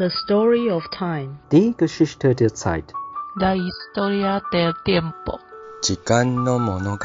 [0.00, 1.36] The story of time.
[1.52, 2.84] Die Geschichte der Zeit.
[3.36, 5.38] La historia del tiempo.
[5.82, 6.98] 时间の物语。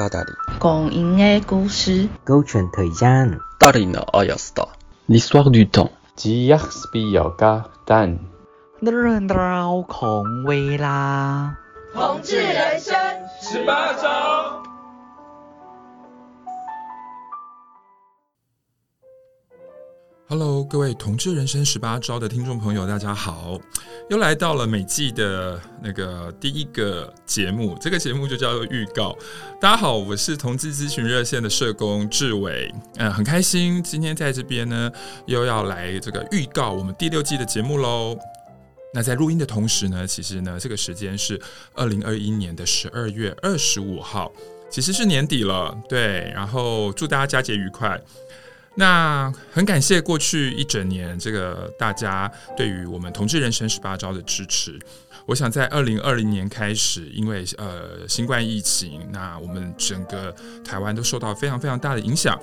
[0.60, 2.08] 光阴的故事。
[2.24, 3.40] 勾选 thời gian.
[3.60, 4.70] Dari no Ayasta.
[5.10, 5.90] L'histoire du temps.
[6.16, 8.18] 吉亚斯比有嘎蛋。
[8.80, 11.58] 论到孔威啦。
[11.94, 12.96] 同志人生
[13.42, 14.55] 十八招。
[20.28, 23.60] Hello，各位同志人生十八招的听众朋友，大家好！
[24.10, 29.16] 又来到了每季的那个第一个节目，这个节目就叫做预告。
[29.62, 34.92] 大家好，我是同志咨询热线的社工志伟，嗯，很开心今天在这边呢，
[35.28, 38.18] 又要来这个预告我们第六季的节目喽。
[38.96, 41.40] 那在录音的同时呢，其实呢，这个时间是
[41.76, 44.32] 二零二一年的十二月二十五号，
[44.72, 46.32] 其实是年底了，对。
[46.34, 48.02] 然后祝大家佳节愉快。
[48.76, 54.78] 那很感谢过去一整年这个大家对于我们同志人生十八招的支持。
[55.26, 62.40] 我想在二零二零年开始，因为呃新冠疫情，那我们整个台湾都受到非常非常大的影响。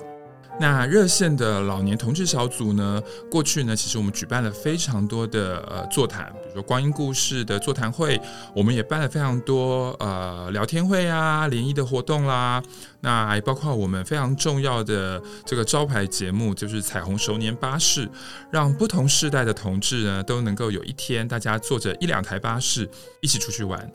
[0.59, 8.21] 那热线的老年同志小组呢，过去呢，其实我们举办了非常多的呃座谈，比如说光阴故事的座谈会，
[8.55, 12.63] 我们也办了非常多呃聊天会啊、联谊的活动啦。
[13.01, 18.07] 那还包括我们非常重要的这个招牌节目，就是彩虹熟年巴士，
[18.51, 22.89] 让不同世代的同志呢都能够有一天，大家坐着一两台巴士
[23.21, 23.91] 一起出去玩。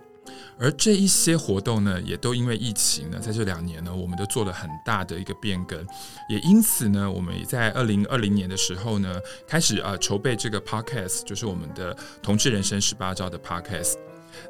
[0.58, 5.78] 而这一些活动呢，也都因为疫情呢，在这两年呢，我们都做了很大的一个变更，
[6.28, 13.94] 也因此呢，我们也在二零二零年的时候呢，开始呃筹备这个 podcast，就是我们的同志人生十八招的 podcast。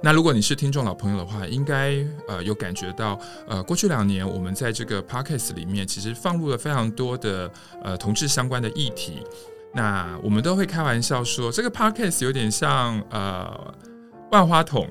[0.03, 7.51] 那如果你是听众老朋友的话，应该呃有感觉到，呃过去两年我们在这个 podcast 里面，其实放入了非常多的
[7.83, 9.23] 呃同志相关的议题。
[9.75, 13.75] 那我们都会开玩笑说，这个 podcast 有点像呃
[14.33, 14.89] 万花筒。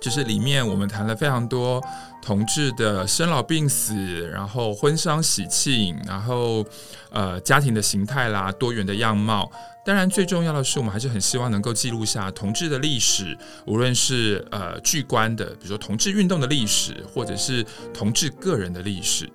[0.00, 1.82] 就是里面我们谈了非常多
[2.22, 6.64] 同志的生老病死，然后婚丧喜庆，然后
[7.10, 9.50] 呃家庭的形态啦，多元的样貌。
[9.84, 17.64] 当然最重要的是，我们还是很希望能够记录下同志的历史，无论是呃巨观的，比如说同志运动的历史，或者是
[17.94, 19.30] 同志个人的历史。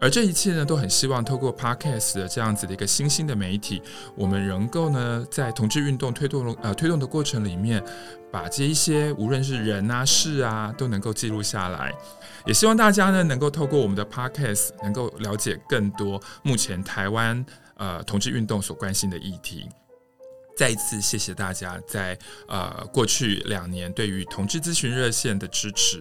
[0.00, 3.82] 而这一切呢，都很希望透过 Podcast 的这样子的一个新兴的媒体，
[4.14, 7.82] 我们能够呢，在同志运动推动呃推动的过程里面，
[8.30, 11.92] 把这一些无论是人啊事啊，都能够记录下来。
[12.46, 17.44] 也希望大家呢，能够透过我们的 Podcast，能够了解更多目前台湾
[17.76, 19.68] 呃同志运动所关心的议题。
[20.56, 26.00] 再一次谢谢大家在呃过去两年对于同志咨询热线的支持。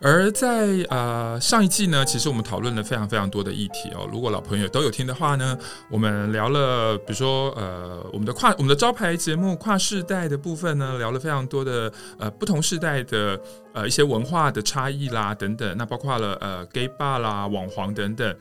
[0.00, 4.08] 而在呃上一季呢，其实我们讨论了非常非常多的议题哦。
[4.12, 5.56] 如果老朋友都有听的话呢，
[5.90, 13.40] 我们聊了，比如说呃我们的跨我们的招牌节目跨世代的部分呢，聊了非常多的呃不同世代的
[13.74, 15.76] 呃一些文化的差异啦等等。
[15.76, 18.36] 那包括了呃 gay bar 啦、网黄等等。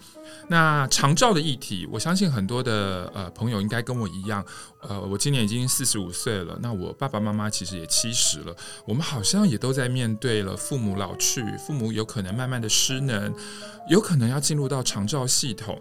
[0.48, 4.46] 那长照的议题，我相信很多的呃朋友应该跟我一样，
[4.82, 8.56] 呃我今年已经四十五岁了，那我爸爸妈妈其实也七十了，
[8.86, 11.44] 我们好像也都在面对了父母老去。
[11.58, 13.34] 父母有可能慢慢的失能，
[13.90, 15.80] 有可能要进入到长照系统，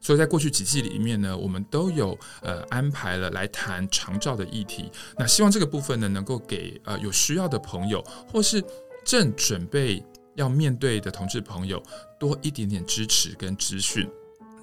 [0.00, 4.90] 所以在过去几季里面呢，我们都有呃安排了来谈长照的议题。
[5.16, 8.02] 那希望这个部分呢，能够给呃有需要的朋友，
[8.32, 8.62] 或是
[9.04, 10.02] 正准备
[10.34, 11.82] 要面对的同志朋友
[12.18, 14.08] 多一点点支持跟资讯。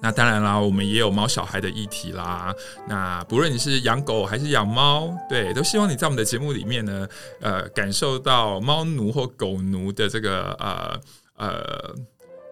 [0.02, 2.54] 那当然啦，我们也有猫小孩的议题啦。
[2.86, 7.08] 那不论你是养狗还是养猫，对，都希望你在我们的节目里面呢，
[7.40, 11.00] 呃，感受到猫奴或狗奴的这个呃
[11.36, 11.94] 呃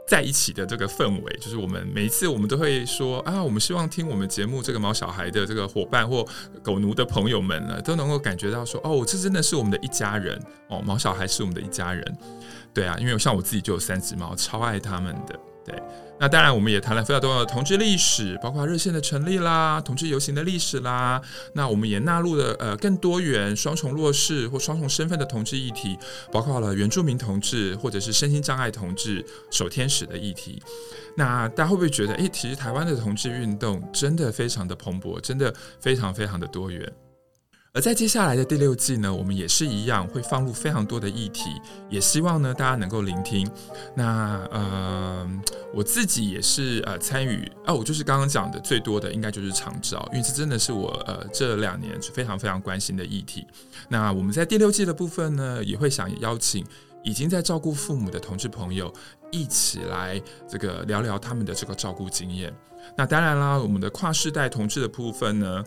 [0.07, 1.37] 在一起的这个氛围。
[1.41, 6.27] 就是我们每一次我们都会说啊，我们希望听我们节目这个毛小孩的这个伙伴或
[6.63, 12.19] 狗奴的朋友们呢，都能够感觉到说，哦，这真的是我们的一家人哦，毛小孩是我们的一家人。
[12.73, 15.39] 对啊，因为像我自己就有三只猫，超爱他们的。
[15.65, 15.75] 对，
[16.21, 21.21] 那当然，我们也谈了非常多的同志历史，包括热线的成立啦，同志游行的历史啦。
[21.55, 25.99] 那我们也纳入了呃更多元、双重弱势或双重身份的同志议题，
[26.31, 30.63] 包括了原住民同志或者是身心障碍同志、守天使的议题。
[31.17, 36.93] 那大家会不会觉得，诶，其实台湾的同志运动真的非常的蓬勃，真的非常非常的多元？
[37.75, 41.61] 而在接下来的第六季呢，我们也是一样会放入非常多的议题，
[41.91, 43.51] 也希望呢大家能够聆听。
[43.97, 45.29] 那呃，
[45.75, 53.45] 我自己也是呃参与哦，我就是刚刚讲的最多的应该就是长照，因为这真的是我呃这两年是非常非常关心的议题。
[53.89, 56.65] 那我们在第六季的部分呢，也会想邀请
[57.03, 58.95] 已经在照顾父母的同志朋友
[59.33, 62.55] 一起来这个聊聊他们的这个照顾经验。
[62.97, 65.65] 那当然啦，我们的跨世代同志的部分呢。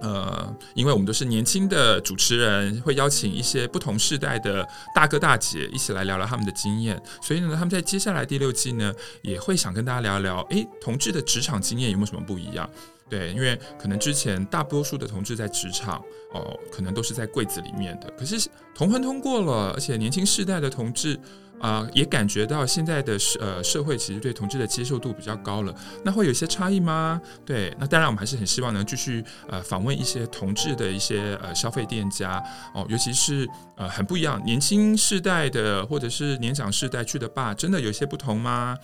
[0.00, 8.92] 呃，因为我们都是年轻的主持人，会邀请一些不同世代的大哥大姐一起来聊聊他们的经验，所以呢，他们在接下来第六季呢，
[9.22, 12.68] 也会想跟大家聊聊，诶，同志的职场经验有没有什么不一样？
[13.08, 16.02] 对，因为可能之前大多数的同志在职场
[16.32, 21.18] 哦，可能都是在柜子里面的，可是同婚通过了，而且年轻世代的同志。
[21.60, 25.74] 啊、也感觉到现在的社呃社会其实对同志的接受度比较高了，
[26.04, 27.20] 那会有一些差异吗？
[27.44, 32.40] 对，那当然我们还是很希望能继续呃访问一些同志的一些呃消费店家
[32.72, 33.44] 哦，尤其是
[33.74, 38.76] 呃很不一样，年轻世代的或者是年长世代去的吧，真的有些不同吗？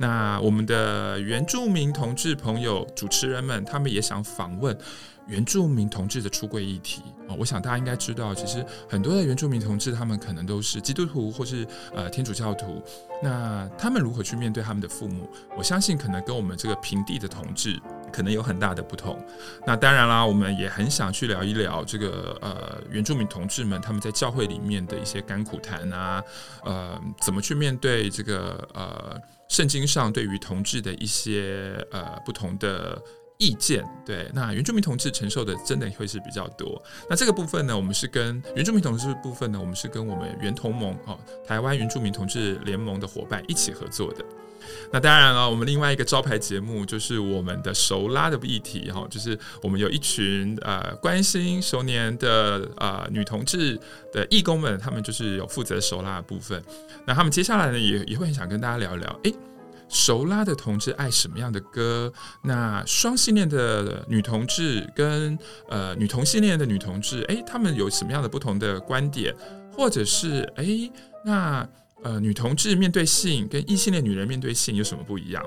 [0.00, 4.76] 那我们的原住民同志朋友主持人们，他们也想访问。
[5.28, 12.80] 原住民同志的出柜议题啊，我想大家应该知道，其实很多的原住民同志，他们可能都是基督徒或是呃天主教徒。
[13.20, 15.28] 那他们如何去面对他们的父母？
[15.58, 17.76] 我相信可能跟我们这个平地的同志
[18.12, 19.20] 可能有很大的不同。
[19.66, 26.22] 那当然啦，我们也很想去聊一聊这个呃原住民同志们他们在教会里面的一些甘苦谈啊，
[26.62, 33.02] 呃，怎么去面对这个呃圣经上对于同志的一些呃不同的。
[33.38, 36.82] 意见对，那原住民同志承受的真的会是比较多。
[37.08, 44.24] 那这个部分呢，我们是跟原住民同志部分呢，我们是跟我们原同盟哦，台湾原住民同志联盟的伙伴一起合作的。
[44.90, 53.78] 那当然了，我们另外一个招牌节目就是我们的熟拉的议题哈，就是我们有一群呃关心熟年的呃女同志
[54.12, 56.60] 的义工们，他们就是有负责熟拉的部分。
[57.06, 59.34] 那他们接下来呢，也也会很想跟大家聊一聊，诶。
[59.88, 62.12] 熟拉的同志爱什么样的歌？
[62.42, 65.38] 那双性恋的女同志跟
[65.68, 69.34] 呃女同性恋的女同志，诶，他们有什么样的不同的观点？
[69.72, 70.90] 或者是诶，
[71.24, 71.68] 那
[72.02, 75.44] 呃女同志面对性跟异性恋女人面对性有什么不一样？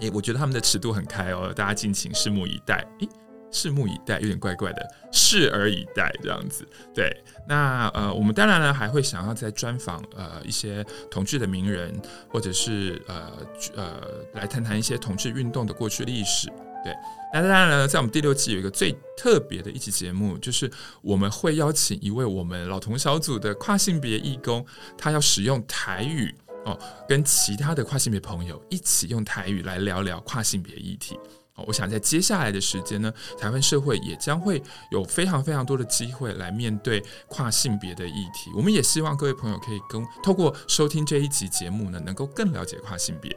[0.00, 2.86] 诶，我觉得他们的尺度很开哦，大家敬请拭目以待。
[3.00, 3.08] 诶。
[3.50, 6.66] 拭目以待，有点怪怪的，拭而以待这样子。
[6.94, 7.10] 对，
[7.48, 11.94] 那呃，我们当然呢还会想要再专访呃一些同志的名人，
[12.28, 13.32] 或者是呃
[13.74, 14.00] 呃
[14.34, 16.48] 来谈谈一些同志运动的过去历史。
[16.84, 16.94] 对，
[17.32, 20.70] 那当然呢，在我们第六季有一个最特别的一期节目，就是
[21.02, 24.64] 我们会邀请一位我们老同小组的跨性别义工，
[24.96, 26.32] 他要使用台语
[26.66, 26.78] 哦，
[27.08, 31.18] 跟其他的跨性别朋友一起用台语来聊聊跨性别议题。
[31.66, 38.50] 我想在接下来的时间呢，台湾社会也将会有非常非常多的机会来面对跨性别的议题。
[38.54, 43.34] 我们也希望各位朋友可以跟透过收听这一集节目呢，能够更了解跨性别。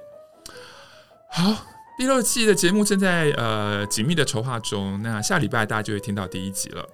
[1.31, 1.63] 好，
[1.97, 6.85] 第六季的节目正在呃紧密的筹划中，那下礼拜大家就会听到第一集了。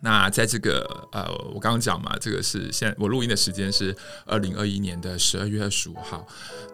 [0.00, 3.94] 那在这个呃，我刚刚讲嘛，这个是现我录音的时间是
[4.26, 6.24] 二零二一年的十二月二十五号。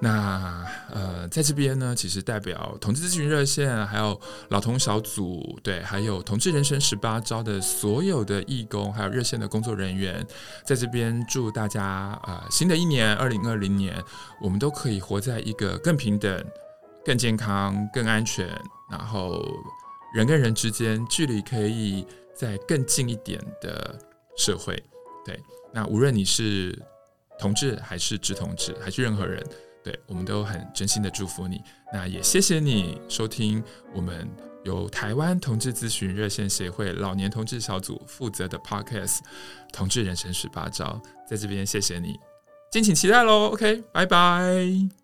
[0.01, 0.63] 那
[0.93, 10.27] 呃，在这边呢，其实代表同志咨询热线，还有老同小组，对，还有同志人生十八招的所有的义工，还有热线的工作人员，
[10.67, 13.97] 在这边祝大家呃，新的一年二零二零年，
[14.43, 16.45] 我们都可以活在一个更平等、
[17.07, 18.47] 更健康、更安全，
[18.91, 19.43] 然后
[20.15, 22.07] 人跟人之间距离可以。
[22.35, 23.99] 在更近一点的
[24.37, 24.83] 社会，
[25.25, 25.41] 对，
[25.73, 26.77] 那无论你是
[27.39, 29.45] 同志还是直同志，还是任何人，
[29.83, 31.63] 对，我们都很真心的祝福你。
[31.93, 33.63] 那也谢谢你收听
[33.95, 34.29] 我们
[34.65, 39.19] 由台湾同志咨询热线协会老年同志小组负责的 Podcast
[39.73, 42.19] 《同志人生十八招》，在这边谢谢你，
[42.73, 43.51] 敬请期待喽。
[43.53, 45.04] OK，拜拜。